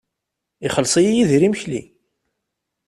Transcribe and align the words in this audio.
Ixelleṣ-iyi 0.65 1.11
Yidir 1.15 1.41
imekli. 1.47 1.81